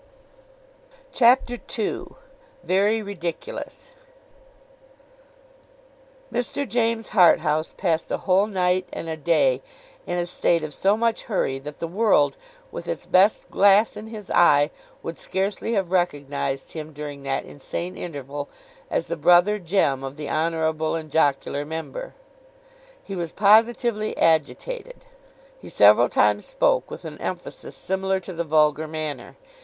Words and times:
CHAPTER 1.13 1.59
II 1.77 2.05
VERY 2.63 3.03
RIDICULOUS 3.03 3.89
MR. 6.33 6.67
JAMES 6.67 7.09
HARTHOUSE 7.09 7.73
passed 7.77 8.09
a 8.09 8.17
whole 8.17 8.47
night 8.47 8.89
and 8.91 9.07
a 9.07 9.15
day 9.15 9.61
in 10.07 10.17
a 10.17 10.25
state 10.25 10.63
of 10.63 10.73
so 10.73 10.97
much 10.97 11.25
hurry, 11.25 11.59
that 11.59 11.77
the 11.77 11.87
World, 11.87 12.35
with 12.71 12.87
its 12.87 13.05
best 13.05 13.47
glass 13.51 13.95
in 13.95 14.07
his 14.07 14.31
eye, 14.31 14.71
would 15.03 15.19
scarcely 15.19 15.73
have 15.73 15.91
recognized 15.91 16.71
him 16.71 16.93
during 16.93 17.21
that 17.21 17.45
insane 17.45 17.95
interval, 17.95 18.49
as 18.89 19.05
the 19.05 19.15
brother 19.15 19.59
Jem 19.59 20.03
of 20.03 20.17
the 20.17 20.31
honourable 20.31 20.95
and 20.95 21.11
jocular 21.11 21.63
member. 21.63 22.15
He 23.03 23.15
was 23.15 23.31
positively 23.31 24.17
agitated. 24.17 25.05
He 25.59 25.69
several 25.69 26.09
times 26.09 26.47
spoke 26.47 26.89
with 26.89 27.05
an 27.05 27.19
emphasis, 27.19 27.75
similar 27.75 28.19
to 28.21 28.33
the 28.33 28.43
vulgar 28.43 28.87
manner. 28.87 29.35